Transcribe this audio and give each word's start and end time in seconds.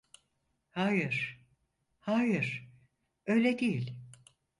Hayır, 0.69 1.45
hayır, 1.99 2.69
öyle 3.27 3.59
değil. 3.59 3.95